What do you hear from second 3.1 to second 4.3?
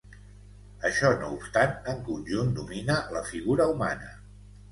la figura humana.